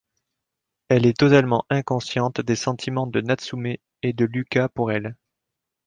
Elle 0.89 1.05
est 1.05 1.19
totalement 1.19 1.63
inconsciente 1.69 2.41
des 2.41 2.55
sentiments 2.55 3.05
de 3.05 3.21
Natsume 3.21 3.75
et 4.01 4.13
de 4.13 4.25
Luca 4.25 4.67
pour 4.67 4.91
elle. 4.91 5.15